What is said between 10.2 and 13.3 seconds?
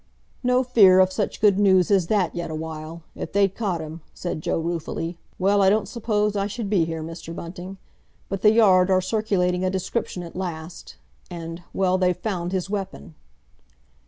at last. And—well, they've found his weapon!"